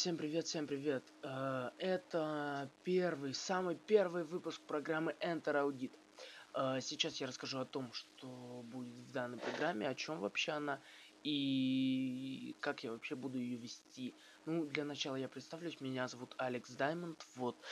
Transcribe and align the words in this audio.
всем 0.00 0.16
привет, 0.16 0.46
всем 0.46 0.66
привет. 0.66 1.04
Э, 1.22 1.72
Это 1.76 2.70
первый, 2.84 3.34
самый 3.34 3.76
первый 3.76 4.24
выпуск 4.24 4.62
программы 4.62 5.14
Enter 5.20 5.56
Audit. 5.62 5.92
Э, 6.54 6.80
Сейчас 6.80 7.20
я 7.20 7.26
расскажу 7.26 7.58
о 7.58 7.66
том, 7.66 7.92
что 7.92 8.62
будет 8.64 8.94
в 8.94 9.12
данной 9.12 9.36
программе, 9.36 9.86
о 9.86 9.94
чем 9.94 10.20
вообще 10.20 10.52
она 10.52 10.80
и 11.22 12.56
как 12.60 12.82
я 12.82 12.92
вообще 12.92 13.14
буду 13.14 13.38
ее 13.38 13.58
вести. 13.58 14.14
Ну, 14.46 14.64
для 14.64 14.86
начала 14.86 15.16
я 15.16 15.28
представлюсь, 15.28 15.82
меня 15.82 16.08
зовут 16.08 16.34
Алекс 16.38 16.70
Даймонд, 16.70 17.22
вот. 17.34 17.62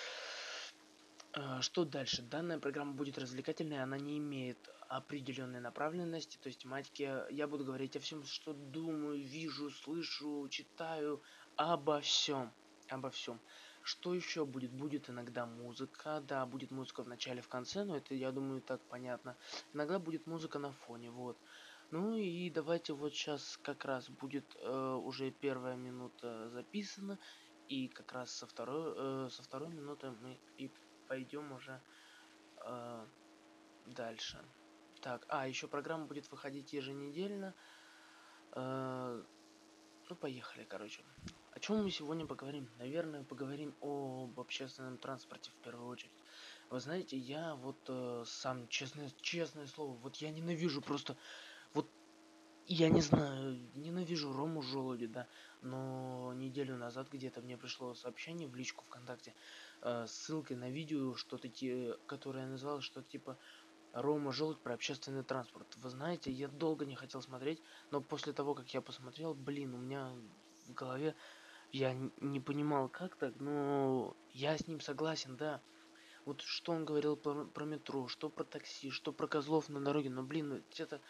Э, 1.32 1.62
Что 1.62 1.86
дальше? 1.86 2.20
Данная 2.20 2.58
программа 2.58 2.92
будет 2.92 3.16
развлекательной, 3.16 3.82
она 3.82 3.96
не 3.96 4.18
имеет 4.18 4.58
определенной 4.88 5.60
направленности, 5.60 6.38
то 6.42 6.48
есть 6.48 6.60
тематики. 6.60 7.10
Я 7.30 7.46
буду 7.46 7.64
говорить 7.64 7.96
о 7.96 8.00
всем, 8.00 8.22
что 8.24 8.52
думаю, 8.52 9.18
вижу, 9.18 9.70
слышу, 9.70 10.46
читаю, 10.50 11.22
обо 11.58 12.00
всем, 12.00 12.52
обо 12.88 13.10
всем. 13.10 13.40
Что 13.82 14.14
еще 14.14 14.44
будет? 14.46 14.70
Будет 14.70 15.10
иногда 15.10 15.44
музыка, 15.44 16.20
да, 16.20 16.46
будет 16.46 16.70
музыка 16.70 17.02
в 17.02 17.08
начале, 17.08 17.42
в 17.42 17.48
конце, 17.48 17.84
но 17.84 17.96
это, 17.96 18.14
я 18.14 18.30
думаю, 18.30 18.62
так 18.62 18.80
понятно. 18.88 19.36
Иногда 19.74 19.98
будет 19.98 20.26
музыка 20.26 20.58
на 20.58 20.72
фоне, 20.72 21.10
вот. 21.10 21.36
Ну 21.90 22.14
и 22.14 22.50
давайте 22.50 22.92
вот 22.92 23.12
сейчас 23.12 23.58
как 23.62 23.84
раз 23.84 24.08
будет 24.08 24.44
э, 24.56 25.00
уже 25.04 25.30
первая 25.30 25.74
минута 25.76 26.48
записана, 26.50 27.18
и 27.68 27.88
как 27.88 28.12
раз 28.12 28.30
со 28.30 28.46
второй, 28.46 28.94
э, 28.96 29.28
со 29.30 29.42
второй 29.42 29.68
минуты 29.68 30.10
мы 30.10 30.38
и 30.58 30.70
пойдем 31.08 31.50
уже 31.52 31.80
э, 32.64 33.06
дальше. 33.86 34.38
Так, 35.00 35.24
а, 35.28 35.48
еще 35.48 35.66
программа 35.66 36.06
будет 36.06 36.30
выходить 36.30 36.72
еженедельно. 36.72 37.54
Э, 38.52 39.22
ну, 40.08 40.16
поехали, 40.16 40.64
короче. 40.64 41.02
О 41.58 41.60
чем 41.60 41.82
мы 41.82 41.90
сегодня 41.90 42.24
поговорим? 42.24 42.68
Наверное, 42.78 43.24
поговорим 43.24 43.74
об 43.80 44.38
общественном 44.38 44.96
транспорте 44.96 45.50
в 45.50 45.64
первую 45.64 45.88
очередь. 45.88 46.12
Вы 46.70 46.78
знаете, 46.78 47.16
я 47.16 47.56
вот 47.56 47.74
э, 47.88 48.22
сам, 48.24 48.68
честное, 48.68 49.10
честное 49.22 49.66
слово, 49.66 49.96
вот 49.96 50.14
я 50.18 50.30
ненавижу 50.30 50.80
просто, 50.80 51.16
вот 51.74 51.90
я 52.66 52.88
не 52.88 53.00
знаю, 53.00 53.58
ненавижу 53.74 54.32
Рому 54.32 54.62
Желуди, 54.62 55.08
да, 55.08 55.26
но 55.60 56.32
неделю 56.32 56.76
назад 56.76 57.08
где-то 57.10 57.40
мне 57.40 57.56
пришло 57.56 57.92
сообщение 57.92 58.46
в 58.46 58.54
личку 58.54 58.84
ВКонтакте 58.84 59.34
э, 59.82 60.06
с 60.06 60.12
ссылкой 60.12 60.56
на 60.58 60.70
видео, 60.70 61.16
что-то, 61.16 61.48
те, 61.48 61.96
которое 62.06 62.44
я 62.44 62.50
назвал 62.50 62.82
что-то 62.82 63.08
типа 63.08 63.36
Рома 63.92 64.30
Желудь 64.30 64.62
про 64.62 64.74
общественный 64.74 65.24
транспорт. 65.24 65.74
Вы 65.78 65.90
знаете, 65.90 66.30
я 66.30 66.46
долго 66.46 66.86
не 66.86 66.94
хотел 66.94 67.20
смотреть, 67.20 67.60
но 67.90 68.00
после 68.00 68.32
того, 68.32 68.54
как 68.54 68.72
я 68.74 68.80
посмотрел, 68.80 69.34
блин, 69.34 69.74
у 69.74 69.78
меня 69.78 70.12
в 70.68 70.74
голове 70.74 71.16
я 71.72 71.92
не 72.20 72.40
понимал, 72.40 72.88
как 72.88 73.16
так, 73.16 73.34
но 73.40 74.16
я 74.32 74.56
с 74.56 74.66
ним 74.66 74.80
согласен, 74.80 75.36
да. 75.36 75.60
Вот 76.24 76.42
что 76.42 76.72
он 76.72 76.84
говорил 76.84 77.16
про, 77.16 77.44
про 77.44 77.64
метро, 77.64 78.08
что 78.08 78.28
про 78.28 78.44
такси, 78.44 78.90
что 78.90 79.12
про 79.12 79.26
козлов 79.26 79.68
на 79.68 79.80
дороге, 79.80 80.10
но, 80.10 80.22
блин, 80.22 80.62
это, 80.76 81.00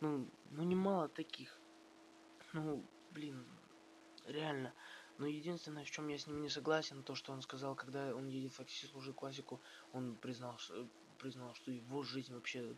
ну, 0.00 0.28
ну 0.50 0.62
немало 0.62 1.08
таких. 1.08 1.58
Ну, 2.52 2.84
блин, 3.10 3.44
реально. 4.26 4.72
Но 5.18 5.26
единственное, 5.26 5.84
в 5.84 5.90
чем 5.90 6.08
я 6.08 6.18
с 6.18 6.26
ним 6.26 6.40
не 6.42 6.48
согласен, 6.48 7.02
то, 7.02 7.14
что 7.14 7.32
он 7.32 7.42
сказал, 7.42 7.74
когда 7.74 8.14
он 8.14 8.28
едет 8.28 8.52
в 8.52 8.58
такси 8.58 8.86
служит 8.86 9.16
классику, 9.16 9.60
он 9.92 10.14
признал, 10.14 10.58
признал, 11.18 11.54
что 11.54 11.70
его 11.70 12.02
жизнь 12.02 12.32
вообще... 12.32 12.76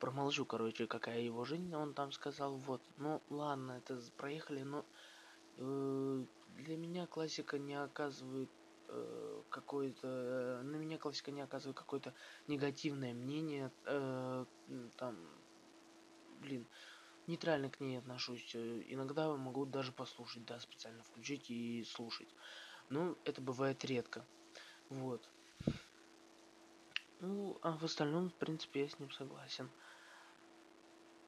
Промолчу, 0.00 0.44
короче, 0.44 0.86
какая 0.86 1.20
его 1.20 1.44
жизнь, 1.44 1.72
он 1.74 1.94
там 1.94 2.12
сказал, 2.12 2.56
вот. 2.56 2.82
Ну, 2.96 3.22
ладно, 3.30 3.72
это 3.72 4.00
проехали, 4.16 4.62
но 4.62 4.84
для 5.56 6.76
меня 6.76 7.06
классика 7.06 7.58
не 7.58 7.74
оказывает 7.74 8.50
э, 8.88 9.42
какое-то... 9.50 10.08
э, 10.08 10.62
на 10.62 10.76
меня 10.76 10.98
классика 10.98 11.30
не 11.30 11.40
оказывает 11.42 11.76
какое-то 11.76 12.14
негативное 12.46 13.14
мнение, 13.14 13.72
э, 13.84 14.46
там, 14.96 15.16
блин, 16.40 16.68
нейтрально 17.26 17.70
к 17.70 17.80
ней 17.80 17.98
отношусь. 17.98 18.54
э, 18.54 18.82
Иногда 18.86 19.34
могу 19.36 19.66
даже 19.66 19.92
послушать, 19.92 20.44
да, 20.44 20.58
специально 20.60 21.02
включить 21.02 21.50
и 21.50 21.84
слушать. 21.84 22.34
Ну, 22.88 23.16
это 23.24 23.40
бывает 23.40 23.84
редко. 23.84 24.26
Вот. 24.88 25.30
Ну, 27.20 27.58
а 27.62 27.76
в 27.76 27.84
остальном, 27.84 28.28
в 28.28 28.34
принципе, 28.34 28.82
я 28.82 28.88
с 28.88 28.98
ним 28.98 29.10
согласен. 29.10 29.70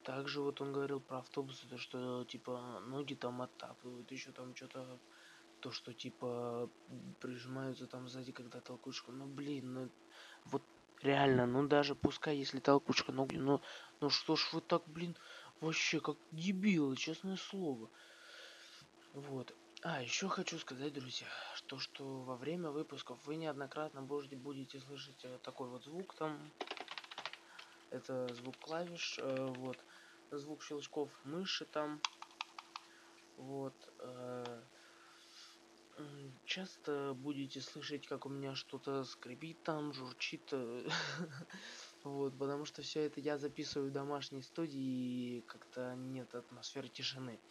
Также 0.07 0.39
вот 0.39 0.61
он 0.61 0.71
говорил 0.71 1.01
про 1.01 1.17
автобусы, 1.17 1.67
то 1.67 1.77
что 1.77 2.23
типа 2.23 2.79
ноги 2.87 3.13
там 3.13 3.41
оттапливают, 3.41 4.09
еще 4.09 4.31
там 4.31 4.55
что-то, 4.55 5.01
то 5.59 5.69
что 5.71 5.93
типа 5.93 6.69
прижимаются 7.19 7.87
там 7.87 8.07
сзади, 8.07 8.31
когда 8.31 8.61
толкучка. 8.61 9.11
Ну 9.11 9.25
блин, 9.25 9.73
ну 9.73 9.89
вот 10.45 10.63
реально, 11.01 11.45
ну 11.45 11.67
даже 11.67 11.93
пускай 11.93 12.37
если 12.37 12.61
толкучка, 12.61 13.11
ну, 13.11 13.27
ну, 13.33 13.59
ну 13.99 14.09
что 14.09 14.37
ж 14.37 14.47
вы 14.53 14.61
так, 14.61 14.83
блин, 14.87 15.13
вообще 15.59 15.99
как 15.99 16.15
дебилы, 16.31 16.95
честное 16.95 17.35
слово. 17.35 17.89
Вот. 19.11 19.53
А, 19.81 20.01
еще 20.01 20.29
хочу 20.29 20.57
сказать, 20.57 20.93
друзья, 20.93 21.27
что, 21.53 21.79
что 21.79 22.21
во 22.21 22.37
время 22.37 22.69
выпусков 22.69 23.19
вы 23.25 23.35
неоднократно 23.35 24.03
будете, 24.03 24.37
будете 24.37 24.79
слышать 24.79 25.25
э, 25.25 25.37
такой 25.43 25.67
вот 25.67 25.83
звук 25.83 26.15
там. 26.15 26.39
Это 27.89 28.33
звук 28.35 28.55
клавиш, 28.59 29.19
э, 29.21 29.45
вот. 29.57 29.77
Звук 30.31 30.63
щелчков 30.63 31.11
мыши 31.23 31.65
там. 31.65 32.01
Вот. 33.37 33.75
э, 33.99 34.61
Часто 36.45 37.13
будете 37.15 37.59
слышать, 37.61 38.05
как 38.07 38.25
у 38.25 38.29
меня 38.29 38.55
что-то 38.55 39.03
скрипит 39.03 39.63
там, 39.63 39.93
журчит. 39.93 40.49
э, 40.51 40.87
Вот, 42.03 42.37
потому 42.37 42.65
что 42.65 42.81
все 42.83 43.01
это 43.01 43.19
я 43.19 43.37
записываю 43.37 43.89
в 43.89 43.93
домашней 43.93 44.41
студии, 44.41 45.39
и 45.39 45.41
как-то 45.41 45.95
нет 45.95 46.35
атмосферы 46.35 46.87
тишины. 46.89 47.41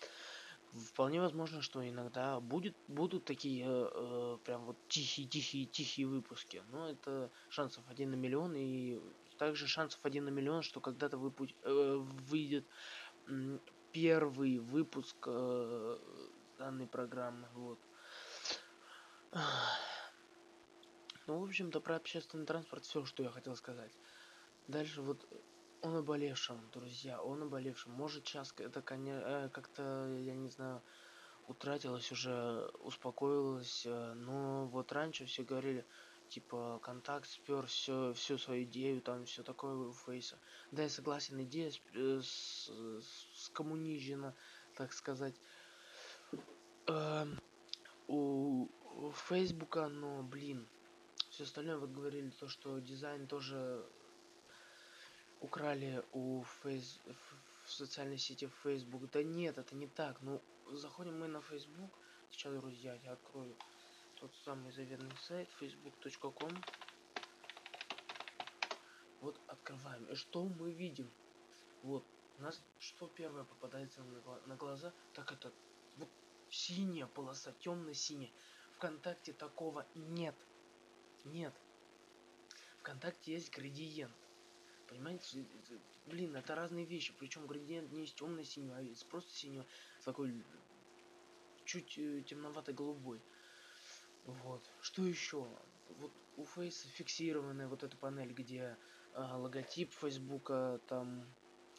Вполне 0.72 1.20
возможно, 1.20 1.60
что 1.62 1.86
иногда 1.88 2.40
будет, 2.40 2.76
будут 2.86 3.24
такие 3.24 3.64
э, 3.66 3.88
э, 3.94 4.38
прям 4.44 4.64
вот 4.64 4.78
тихие-тихие-тихие 4.88 6.06
выпуски. 6.06 6.62
Но 6.68 6.88
это 6.88 7.30
шансов 7.48 7.84
один 7.88 8.10
на 8.10 8.14
миллион. 8.16 8.54
И 8.54 8.98
также 9.36 9.66
шансов 9.66 10.00
один 10.04 10.24
на 10.24 10.30
миллион, 10.30 10.62
что 10.62 10.80
когда-то 10.80 11.16
выпу- 11.16 11.56
э, 11.62 11.96
выйдет 11.96 12.68
м, 13.26 13.60
первый 13.90 14.58
выпуск 14.58 15.26
э, 15.28 15.98
данной 16.58 16.86
программы. 16.86 17.48
Вот. 17.52 17.80
Ну, 21.26 21.40
в 21.40 21.44
общем-то, 21.44 21.80
про 21.80 21.96
общественный 21.96 22.46
транспорт 22.46 22.84
все, 22.84 23.04
что 23.04 23.22
я 23.22 23.30
хотел 23.30 23.56
сказать. 23.56 23.98
Дальше 24.68 25.02
вот 25.02 25.28
о 25.80 25.90
наболевшем, 25.90 26.70
друзья, 26.70 27.20
о 27.20 27.34
наболевшем. 27.34 27.92
Может, 27.92 28.26
сейчас 28.26 28.54
это 28.58 28.80
э, 28.80 29.50
как-то, 29.50 30.16
я 30.18 30.34
не 30.34 30.48
знаю, 30.50 30.82
утратилось 31.46 32.12
уже, 32.12 32.68
успокоилось, 32.78 33.86
э, 33.86 34.14
но 34.14 34.66
вот 34.68 34.92
раньше 34.92 35.26
все 35.26 35.42
говорили, 35.42 35.86
типа, 36.28 36.80
контакт 36.82 37.28
спер 37.28 37.66
все, 37.66 38.12
всю 38.14 38.38
свою 38.38 38.64
идею, 38.64 39.00
там 39.00 39.24
все 39.24 39.42
такое 39.42 39.74
у 39.74 39.92
Фейса. 39.92 40.38
Да, 40.70 40.82
я 40.82 40.88
согласен, 40.88 41.40
идея 41.42 41.70
э, 41.94 42.20
с, 42.22 42.68
с- 42.68 43.44
скоммунижена, 43.46 44.34
так 44.74 44.92
сказать. 44.92 45.34
Эм, 46.86 47.38
у, 48.08 48.68
у 48.96 49.10
Фейсбука, 49.12 49.88
но, 49.88 50.22
блин, 50.22 50.68
все 51.30 51.44
остальное, 51.44 51.78
вот 51.78 51.90
говорили 51.90 52.30
то, 52.30 52.48
что 52.48 52.78
дизайн 52.78 53.26
тоже 53.26 53.84
украли 55.40 56.02
у 56.12 56.42
фейс 56.62 57.00
в 57.64 57.70
социальной 57.72 58.18
сети 58.18 58.48
Facebook. 58.62 59.10
Да 59.10 59.22
нет, 59.22 59.58
это 59.58 59.74
не 59.74 59.86
так. 59.86 60.22
Ну, 60.22 60.40
заходим 60.72 61.18
мы 61.18 61.28
на 61.28 61.40
Facebook. 61.40 61.90
Сейчас, 62.30 62.54
друзья, 62.54 62.94
я 63.04 63.12
открою 63.12 63.56
тот 64.16 64.34
самый 64.44 64.72
заветный 64.72 65.16
сайт 65.22 65.48
facebook.com. 65.60 66.50
Вот 69.20 69.40
открываем. 69.46 70.04
И 70.06 70.14
что 70.14 70.44
мы 70.44 70.72
видим? 70.72 71.10
Вот, 71.82 72.04
у 72.38 72.42
нас 72.42 72.60
что 72.78 73.08
первое 73.08 73.44
попадается 73.44 74.02
на, 74.02 74.20
гла- 74.20 74.40
на 74.46 74.56
глаза, 74.56 74.92
так 75.14 75.32
это 75.32 75.52
вот 75.96 76.08
синяя 76.48 77.06
полоса, 77.06 77.52
темно-синяя. 77.60 78.30
Вконтакте 78.76 79.32
такого 79.32 79.86
нет. 79.94 80.34
Нет. 81.24 81.54
Вконтакте 82.80 83.32
есть 83.32 83.50
градиент. 83.50 84.14
Понимаете, 84.88 85.40
э, 85.40 85.44
э, 85.70 85.78
блин, 86.06 86.36
это 86.36 86.54
разные 86.54 86.84
вещи. 86.84 87.12
Причем 87.18 87.46
градиент 87.46 87.90
не 87.92 88.04
из 88.04 88.12
темно-синего, 88.12 88.76
а 88.76 88.82
из 88.82 89.02
просто 89.04 89.32
синего, 89.32 89.66
такой 90.04 90.44
чуть 91.64 91.98
э, 91.98 92.22
темновато-голубой. 92.22 93.20
Вот. 94.26 94.62
Что 94.80 95.02
еще? 95.04 95.46
Вот 95.88 96.12
у 96.36 96.44
Фейса 96.44 96.88
фиксированная 96.88 97.68
вот 97.68 97.82
эта 97.82 97.96
панель, 97.96 98.32
где 98.32 98.76
а, 99.14 99.36
логотип 99.38 99.92
Фейсбука, 99.94 100.80
там 100.88 101.26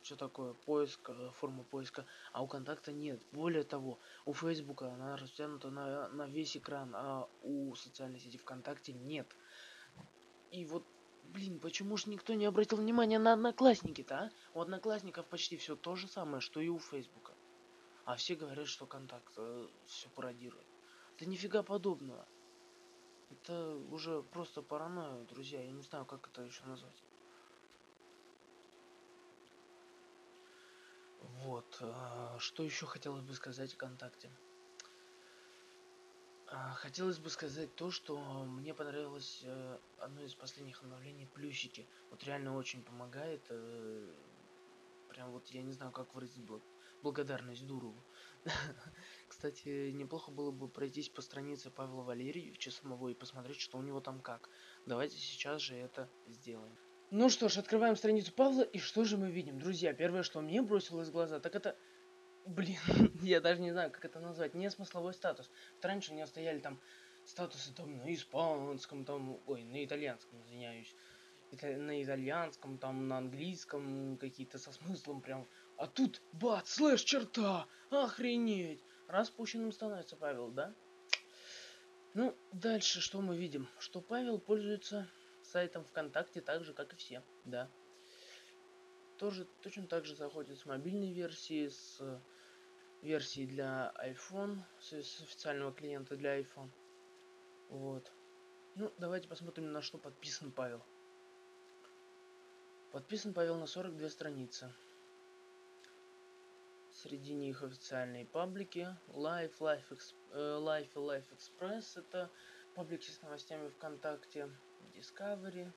все 0.01 0.15
такое, 0.15 0.53
поиск, 0.53 1.09
э, 1.09 1.31
форма 1.33 1.63
поиска, 1.63 2.05
а 2.31 2.41
у 2.41 2.47
контакта 2.47 2.93
нет. 2.93 3.21
Более 3.33 3.63
того, 3.63 3.99
у 4.25 4.33
Фейсбука 4.33 4.93
она 4.93 5.17
растянута 5.17 5.69
на, 5.69 6.07
на 6.07 6.27
весь 6.27 6.55
экран, 6.55 6.91
а 6.95 7.27
у 7.43 7.75
социальной 7.75 8.19
сети 8.19 8.37
ВКонтакте 8.37 8.93
нет. 8.93 9.35
И 10.51 10.63
вот, 10.65 10.85
блин, 11.25 11.59
почему 11.59 11.97
же 11.97 12.09
никто 12.09 12.33
не 12.35 12.45
обратил 12.45 12.77
внимания 12.77 13.19
на 13.19 13.33
Одноклассники-то, 13.33 14.15
а? 14.15 14.31
У 14.53 14.61
Одноклассников 14.61 15.25
почти 15.25 15.57
все 15.57 15.75
то 15.75 15.95
же 15.95 16.07
самое, 16.07 16.39
что 16.39 16.61
и 16.61 16.69
у 16.69 16.79
Фейсбука. 16.79 17.33
А 18.05 18.15
все 18.15 18.35
говорят, 18.35 18.67
что 18.67 18.85
контакт 18.85 19.33
э, 19.35 19.67
все 19.87 20.07
пародирует. 20.09 20.65
Да 21.19 21.25
нифига 21.25 21.63
подобного. 21.63 22.25
Это 23.29 23.75
уже 23.91 24.23
просто 24.23 24.61
паранойя, 24.61 25.25
друзья. 25.25 25.61
Я 25.61 25.71
не 25.71 25.83
знаю, 25.83 26.05
как 26.05 26.27
это 26.27 26.41
еще 26.43 26.63
назвать. 26.65 27.03
Вот. 31.19 31.77
А, 31.81 32.37
что 32.39 32.63
еще 32.63 32.85
хотелось 32.85 33.23
бы 33.23 33.33
сказать 33.33 33.73
ВКонтакте? 33.73 34.31
А, 36.49 36.73
хотелось 36.75 37.17
бы 37.19 37.29
сказать 37.29 37.75
то, 37.75 37.91
что 37.91 38.17
мне 38.45 38.73
понравилось 38.73 39.41
э, 39.43 39.79
одно 39.97 40.21
из 40.23 40.33
последних 40.33 40.81
обновлений 40.81 41.27
плюсики. 41.27 41.89
Вот 42.09 42.23
реально 42.23 42.55
очень 42.55 42.83
помогает. 42.83 43.45
Э, 43.49 44.15
прям 45.09 45.31
вот 45.31 45.47
я 45.47 45.61
не 45.61 45.73
знаю, 45.73 45.91
как 45.91 46.15
выразить 46.15 46.45
благодарность 47.03 47.65
Дурову. 47.65 48.03
Кстати, 49.27 49.91
неплохо 49.91 50.31
было 50.31 50.51
бы 50.51 50.67
пройтись 50.67 51.09
по 51.09 51.21
странице 51.21 51.69
Павла 51.69 52.03
Валерьевича 52.03 52.71
самого 52.71 53.09
и 53.09 53.13
посмотреть, 53.13 53.59
что 53.59 53.77
у 53.77 53.81
него 53.81 53.99
там 53.99 54.21
как. 54.21 54.49
Давайте 54.85 55.17
сейчас 55.17 55.61
же 55.61 55.75
это 55.75 56.09
сделаем. 56.27 56.75
Ну 57.09 57.29
что 57.29 57.47
ж, 57.47 57.57
открываем 57.57 57.95
страницу 57.95 58.33
Павла, 58.33 58.63
и 58.63 58.79
что 58.79 59.05
же 59.05 59.17
мы 59.17 59.31
видим? 59.31 59.59
Друзья, 59.59 59.93
первое, 59.93 60.23
что 60.23 60.41
мне 60.41 60.61
бросилось 60.61 61.07
в 61.07 61.11
глаза, 61.13 61.39
так 61.39 61.55
это... 61.55 61.77
Блин, 62.45 62.79
я 63.21 63.39
даже 63.39 63.61
не 63.61 63.71
знаю, 63.71 63.91
как 63.91 64.03
это 64.03 64.19
назвать. 64.19 64.53
Не 64.53 64.69
смысловой 64.69 65.13
статус. 65.13 65.49
Раньше 65.81 66.11
у 66.11 66.15
него 66.15 66.27
стояли 66.27 66.59
там 66.59 66.81
статусы 67.25 67.73
там 67.73 67.97
на 67.97 68.13
испанском, 68.13 69.05
там... 69.05 69.39
Ой, 69.45 69.63
на 69.63 69.85
итальянском, 69.85 70.41
извиняюсь. 70.41 70.93
Это 71.51 71.77
на 71.77 72.03
итальянском, 72.03 72.77
там 72.77 73.07
на 73.07 73.19
английском, 73.19 74.17
какие-то 74.17 74.57
со 74.57 74.73
смыслом 74.73 75.21
прям. 75.21 75.47
А 75.77 75.85
тут, 75.85 76.21
бац, 76.31 76.71
слэш 76.71 77.03
черта! 77.03 77.67
Охренеть! 77.91 78.83
Распущенным 79.07 79.71
становится 79.71 80.15
Павел, 80.15 80.49
да? 80.49 80.73
Ну, 82.15 82.35
дальше 82.51 82.99
что 82.99 83.21
мы 83.21 83.37
видим? 83.37 83.69
Что 83.77 84.01
Павел 84.01 84.39
пользуется 84.39 85.07
сайтом 85.43 85.85
ВКонтакте 85.85 86.41
так 86.41 86.63
же, 86.63 86.73
как 86.73 86.93
и 86.93 86.95
все, 86.95 87.23
да. 87.45 87.69
Тоже 89.17 89.45
точно 89.61 89.87
так 89.87 90.05
же 90.05 90.15
заходит 90.15 90.57
с 90.57 90.65
мобильной 90.65 91.13
версии, 91.13 91.69
с 91.69 92.01
версии 93.03 93.45
для 93.45 93.93
iPhone, 94.03 94.63
с, 94.79 94.93
с 94.93 95.21
официального 95.21 95.71
клиента 95.71 96.15
для 96.15 96.39
iPhone. 96.39 96.71
Вот. 97.69 98.11
Ну, 98.75 98.91
давайте 98.97 99.27
посмотрим, 99.27 99.71
на 99.71 99.81
что 99.81 99.99
подписан 99.99 100.51
Павел. 100.51 100.83
Подписан 102.91 103.33
Павел 103.33 103.57
на 103.57 103.67
42 103.67 104.09
страницы. 104.09 104.73
Среди 107.03 107.35
них 107.35 107.61
официальные 107.61 108.25
паблики. 108.25 108.87
Life, 109.09 109.59
Life, 109.59 109.85
э, 110.31 110.57
Life 110.59 110.89
и 110.95 110.97
Life 110.97 111.27
Express. 111.31 111.99
Это 111.99 112.31
паблики 112.73 113.11
с 113.11 113.21
новостями 113.21 113.69
ВКонтакте. 113.69 114.49
Discovery. 114.95 115.71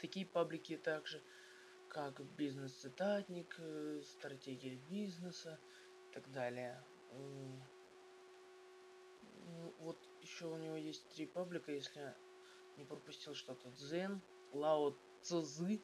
Такие 0.00 0.26
паблики 0.26 0.76
также, 0.76 1.22
как 1.88 2.20
бизнес-цитатник, 2.32 3.54
э, 3.58 4.02
стратегия 4.02 4.74
бизнеса 4.90 5.60
и 6.10 6.14
так 6.14 6.28
далее. 6.32 6.84
Вот 9.78 9.98
еще 10.20 10.46
у 10.46 10.56
него 10.56 10.74
есть 10.74 11.08
три 11.10 11.26
паблика, 11.26 11.70
если 11.70 12.12
не 12.76 12.84
пропустил 12.84 13.34
что-то. 13.34 13.70
Дзен, 13.70 14.20
Лао 14.50 14.96
Цзы 15.22 15.80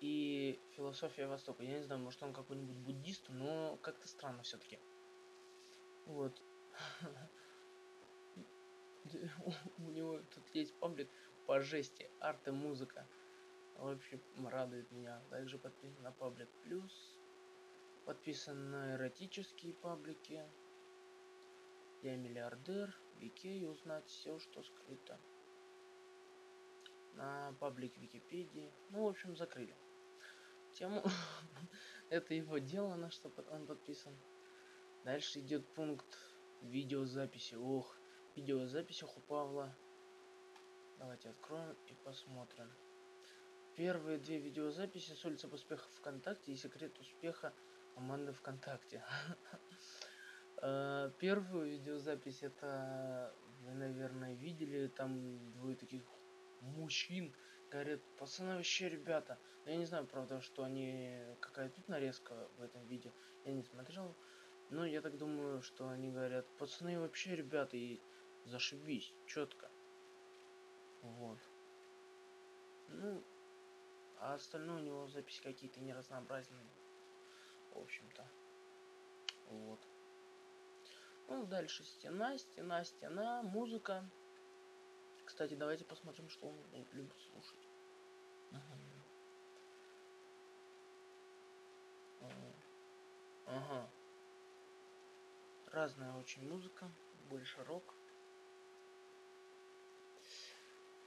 и 0.00 0.58
философия 0.72 1.26
Востока. 1.26 1.62
Я 1.62 1.76
не 1.76 1.82
знаю, 1.82 2.00
может 2.00 2.22
он 2.22 2.32
какой-нибудь 2.32 2.76
буддист, 2.76 3.28
но 3.28 3.76
как-то 3.82 4.08
странно 4.08 4.42
все-таки. 4.42 4.78
Вот. 6.06 6.42
У 9.78 9.82
него 9.90 10.20
тут 10.34 10.48
есть 10.54 10.74
паблик 10.78 11.10
по 11.46 11.60
жести, 11.60 12.10
арт 12.18 12.48
и 12.48 12.50
музыка. 12.50 13.06
В 13.76 13.88
общем, 13.88 14.20
радует 14.48 14.90
меня. 14.90 15.22
Также 15.30 15.58
подписан 15.58 16.02
на 16.02 16.12
паблик 16.12 16.48
плюс. 16.62 17.18
Подписан 18.06 18.70
на 18.70 18.94
эротические 18.94 19.74
паблики. 19.74 20.42
Я 22.02 22.16
миллиардер, 22.16 22.98
Викей, 23.16 23.66
узнать 23.66 24.06
все, 24.06 24.38
что 24.38 24.62
скрыто. 24.62 25.20
На 27.14 27.54
паблик 27.60 27.98
Википедии. 27.98 28.72
Ну, 28.88 29.04
в 29.04 29.08
общем, 29.08 29.36
закрыли 29.36 29.76
тему. 30.72 31.02
Это 32.10 32.34
его 32.34 32.58
дело, 32.58 32.94
на 32.96 33.10
что 33.10 33.32
он 33.50 33.66
подписан. 33.66 34.16
Дальше 35.04 35.40
идет 35.40 35.66
пункт 35.74 36.18
видеозаписи. 36.62 37.54
Ох, 37.54 37.96
видеозаписях 38.36 39.16
у 39.16 39.20
Павла. 39.20 39.76
Давайте 40.98 41.30
откроем 41.30 41.76
и 41.86 41.94
посмотрим. 41.94 42.70
Первые 43.76 44.18
две 44.18 44.38
видеозаписи 44.38 45.12
с 45.12 45.24
улицы 45.24 45.48
успеха 45.48 45.88
ВКонтакте 45.96 46.52
и 46.52 46.56
секрет 46.56 46.98
успеха 46.98 47.54
команды 47.94 48.32
ВКонтакте. 48.32 49.04
Э, 50.62 51.10
первую 51.18 51.70
видеозапись 51.70 52.42
это 52.42 53.34
вы, 53.60 53.72
наверное, 53.72 54.34
видели. 54.34 54.88
Там 54.88 55.50
двое 55.52 55.74
таких 55.74 56.02
мужчин 56.60 57.34
говорят, 57.70 58.00
пацаны 58.18 58.56
вообще 58.56 58.88
ребята. 58.88 59.38
Я 59.66 59.76
не 59.76 59.84
знаю, 59.84 60.06
правда, 60.06 60.40
что 60.40 60.64
они... 60.64 61.24
Какая 61.40 61.70
тут 61.70 61.88
нарезка 61.88 62.48
в 62.58 62.62
этом 62.62 62.84
видео. 62.86 63.12
Я 63.44 63.52
не 63.52 63.62
смотрел. 63.62 64.14
Но 64.70 64.84
я 64.84 65.00
так 65.00 65.16
думаю, 65.16 65.62
что 65.62 65.88
они 65.88 66.10
говорят, 66.10 66.46
пацаны 66.58 67.00
вообще 67.00 67.34
ребята 67.34 67.76
и 67.76 68.00
зашибись, 68.44 69.14
четко. 69.26 69.70
Вот. 71.02 71.38
Ну, 72.88 73.22
а 74.18 74.34
остальное 74.34 74.76
у 74.76 74.84
него 74.84 75.08
записи 75.08 75.42
какие-то 75.42 75.80
неразнообразные. 75.80 76.70
В 77.72 77.78
общем-то. 77.78 78.28
Вот. 79.46 79.80
Ну, 81.28 81.46
дальше 81.46 81.84
стена, 81.84 82.36
стена, 82.38 82.84
стена, 82.84 83.42
музыка. 83.42 84.08
Кстати, 85.40 85.54
давайте 85.54 85.86
посмотрим, 85.86 86.28
что 86.28 86.48
он 86.48 86.86
любит 86.92 87.16
слушать. 87.32 87.66
Ага. 92.20 92.34
Ага. 93.46 93.90
Разная 95.68 96.12
очень 96.18 96.46
музыка, 96.46 96.92
больше 97.30 97.64
рок. 97.64 97.94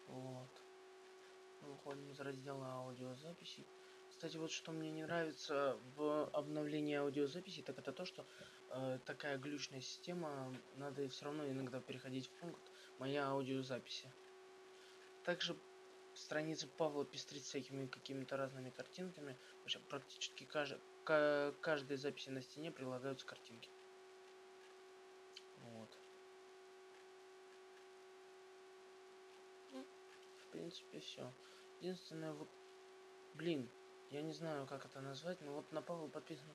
Вот. 0.07 0.49
Выходим 1.61 2.09
из 2.09 2.19
раздела 2.19 2.73
аудиозаписи. 2.77 3.63
Кстати, 4.09 4.37
вот 4.37 4.49
что 4.49 4.71
мне 4.71 4.89
не 4.89 5.03
нравится 5.03 5.77
в 5.95 6.27
обновлении 6.31 6.95
аудиозаписи, 6.95 7.61
так 7.61 7.77
это 7.77 7.93
то, 7.93 8.03
что 8.03 8.25
э, 8.71 8.97
такая 9.05 9.37
глючная 9.37 9.81
система, 9.81 10.51
надо 10.77 11.07
все 11.09 11.25
равно 11.25 11.47
иногда 11.47 11.79
переходить 11.79 12.25
в 12.25 12.31
пункт 12.39 12.71
«Моя 12.97 13.27
аудиозаписи». 13.27 14.11
Также 15.23 15.57
страница 16.13 16.67
Павла 16.67 17.05
пестрит 17.05 17.43
всякими 17.43 17.87
какими-то 17.87 18.37
разными 18.37 18.69
картинками. 18.69 19.37
Вообще 19.59 19.79
практически 19.79 20.43
кажд... 20.45 20.79
к 21.03 21.55
каждой 21.61 21.97
записи 21.97 22.29
на 22.29 22.41
стене 22.41 22.71
прилагаются 22.71 23.25
картинки. 23.25 23.69
Вот. 25.61 25.97
В 29.71 30.47
принципе, 30.51 30.99
все. 30.99 31.33
Единственное, 31.79 32.33
вот, 32.33 32.49
блин, 33.33 33.69
я 34.11 34.21
не 34.21 34.33
знаю, 34.33 34.67
как 34.67 34.85
это 34.85 35.01
назвать, 35.01 35.41
но 35.41 35.53
вот 35.53 35.71
на 35.71 35.81
Павла 35.81 36.07
подписано 36.07 36.53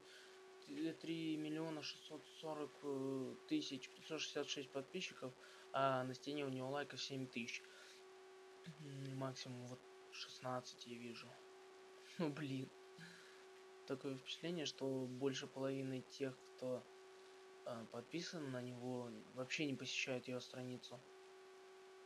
3 0.66 1.37
миллиона 1.37 1.82
640 1.82 2.70
э, 2.82 3.34
тысяч 3.48 3.88
566 3.88 4.70
подписчиков, 4.70 5.32
а 5.72 6.04
на 6.04 6.14
стене 6.14 6.44
у 6.44 6.50
него 6.50 6.68
лайков 6.70 7.02
7 7.02 7.26
тысяч 7.26 7.62
максимум 9.14 9.66
вот 9.66 9.80
16 10.12 10.87
я 10.87 10.98
вижу. 10.98 11.28
Ну 12.18 12.30
блин. 12.30 12.68
Такое 13.87 14.16
впечатление, 14.16 14.66
что 14.66 15.06
больше 15.06 15.46
половины 15.46 16.02
тех, 16.10 16.37
кто 16.42 16.84
э, 17.64 17.87
подписан 17.90 18.50
на 18.50 18.60
него, 18.60 19.10
вообще 19.34 19.64
не 19.66 19.75
посещают 19.75 20.28
его 20.28 20.40
страницу. 20.40 21.00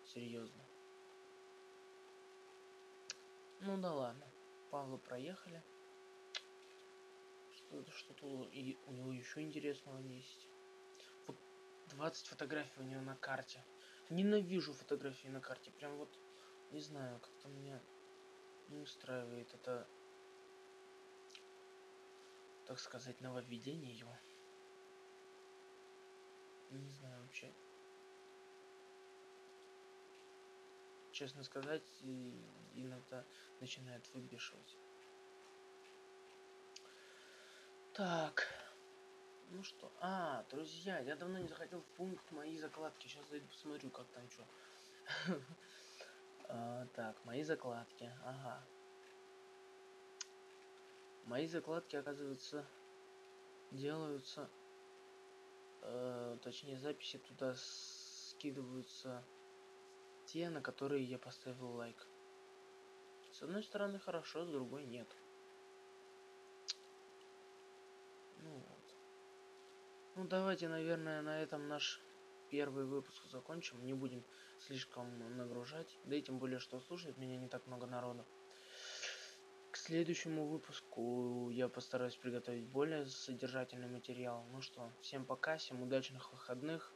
Серьезно. 0.05 0.63
Ну 3.61 3.81
да 3.81 3.93
ладно. 3.93 4.27
Павла 4.71 4.97
проехали. 4.97 5.63
что-то 7.97 8.49
и 8.53 8.77
у 8.87 8.93
него 8.93 9.13
еще 9.13 9.41
интересного 9.41 9.99
есть. 9.99 10.49
Вот 11.27 11.37
20 11.87 12.27
фотографий 12.27 12.81
у 12.81 12.85
него 12.85 13.01
на 13.01 13.17
карте. 13.17 13.65
Ненавижу 14.11 14.73
фотографии 14.73 15.29
на 15.29 15.41
карте. 15.41 15.71
Прям 15.71 15.97
вот, 15.97 16.19
не 16.73 16.81
знаю, 16.81 17.21
как-то 17.21 17.49
меня 17.49 17.79
не 18.69 18.79
устраивает 18.79 19.53
это, 19.53 19.87
так 22.67 22.79
сказать, 22.79 23.21
нововведение 23.21 23.93
его. 23.93 24.17
Не 26.71 26.89
знаю 26.89 27.23
вообще. 27.23 27.53
Честно 31.13 31.45
сказать, 31.45 31.87
иногда 32.75 33.27
начинает 33.61 34.09
выбешивать. 34.15 34.79
Так. 37.93 38.49
Ну 39.51 39.63
что? 39.63 39.93
А, 40.01 40.47
друзья, 40.49 41.01
я 41.01 41.15
давно 41.17 41.39
не 41.39 41.49
заходил 41.49 41.83
в 41.83 41.97
пункт 41.97 42.31
мои 42.31 42.57
закладки. 42.57 43.07
Сейчас 43.07 43.29
зайду 43.29 43.47
посмотрю, 43.49 43.91
как 43.91 44.07
там 44.09 44.31
что. 44.31 44.47
А, 46.55 46.87
так, 46.95 47.25
мои 47.25 47.43
закладки. 47.43 48.13
Ага. 48.25 48.63
Мои 51.25 51.47
закладки, 51.47 51.97
оказывается, 51.97 52.67
делаются... 53.71 54.51
Э, 55.81 56.37
точнее, 56.43 56.79
записи 56.79 57.19
туда 57.19 57.55
скидываются 57.57 59.25
те, 60.27 60.51
на 60.51 60.61
которые 60.61 61.03
я 61.05 61.19
поставил 61.19 61.71
лайк. 61.73 62.07
С 63.33 63.43
одной 63.43 63.63
стороны 63.63 63.99
хорошо, 63.99 64.45
с 64.45 64.51
другой 64.51 64.85
нет. 64.85 65.09
Ну 68.37 68.59
вот. 68.59 68.95
Ну 70.17 70.29
давайте, 70.29 70.69
наверное, 70.69 71.23
на 71.23 71.43
этом 71.43 71.67
наш 71.67 72.03
первый 72.53 72.85
выпуск 72.85 73.23
закончим. 73.31 73.85
Не 73.87 73.95
будем 73.95 74.23
слишком 74.59 75.07
нагружать. 75.39 75.99
Да 76.05 76.15
и 76.15 76.23
тем 76.23 76.39
более, 76.39 76.59
что 76.59 76.79
слушает 76.81 77.17
меня 77.17 77.39
не 77.39 77.49
так 77.49 77.67
много 77.67 77.87
народу. 77.87 78.27
К 79.71 79.77
следующему 79.79 80.47
выпуску 80.47 81.49
я 81.51 81.71
постараюсь 81.71 82.15
приготовить 82.17 82.67
более 82.67 83.07
содержательный 83.07 83.89
материал. 83.89 84.45
Ну 84.53 84.61
что, 84.61 84.93
всем 85.01 85.25
пока, 85.25 85.57
всем 85.57 85.83
удачных 85.83 86.31
выходных. 86.31 86.93